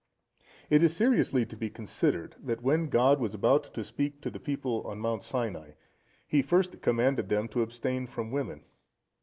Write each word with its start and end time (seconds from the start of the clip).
It 0.71 0.81
is 0.81 0.97
seriously 0.97 1.45
to 1.45 1.55
be 1.55 1.69
considered, 1.69 2.35
that 2.39 2.63
when 2.63 2.87
God 2.89 3.19
was 3.19 3.35
about 3.35 3.65
to 3.75 3.83
speak 3.83 4.19
to 4.21 4.31
the 4.31 4.39
people 4.39 4.81
on 4.87 4.97
Mount 4.97 5.21
Sinai, 5.21 5.73
He 6.25 6.41
first 6.41 6.81
commanded 6.81 7.29
them 7.29 7.47
to 7.49 7.61
abstain 7.61 8.07
from 8.07 8.31
women. 8.31 8.63